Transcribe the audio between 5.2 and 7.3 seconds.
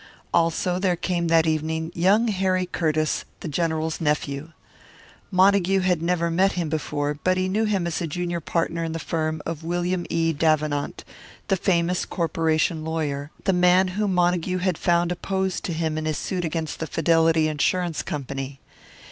Montague had never met him before,